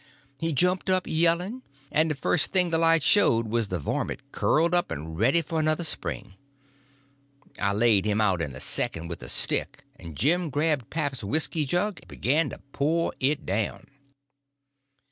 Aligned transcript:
He 0.39 0.51
jumped 0.51 0.89
up 0.89 1.05
yelling, 1.05 1.61
and 1.91 2.09
the 2.09 2.15
first 2.15 2.51
thing 2.51 2.71
the 2.71 2.79
light 2.79 3.03
showed 3.03 3.45
was 3.45 3.67
the 3.67 3.77
varmint 3.77 4.23
curled 4.31 4.73
up 4.73 4.89
and 4.89 5.15
ready 5.15 5.43
for 5.43 5.59
another 5.59 5.83
spring. 5.83 6.33
I 7.59 7.71
laid 7.73 8.05
him 8.05 8.19
out 8.19 8.41
in 8.41 8.55
a 8.55 8.59
second 8.59 9.09
with 9.09 9.21
a 9.21 9.29
stick, 9.29 9.83
and 9.97 10.17
Jim 10.17 10.49
grabbed 10.49 10.89
pap's 10.89 11.23
whisky 11.23 11.65
jug 11.67 11.99
and 11.99 12.07
begun 12.07 12.49
to 12.49 12.57
pour 12.73 13.13
it 13.19 13.45
down. 13.45 13.85